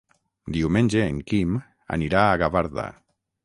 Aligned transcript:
Diumenge 0.55 1.03
en 1.11 1.21
Quim 1.33 1.61
anirà 1.99 2.25
a 2.33 2.43
Gavarda. 2.45 2.91